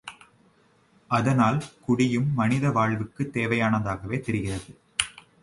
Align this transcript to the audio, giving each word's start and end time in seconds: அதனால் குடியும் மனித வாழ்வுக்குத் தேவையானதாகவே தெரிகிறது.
அதனால் 1.07 1.63
குடியும் 1.81 2.33
மனித 2.33 2.71
வாழ்வுக்குத் 2.71 3.37
தேவையானதாகவே 3.37 4.19
தெரிகிறது. 4.19 4.77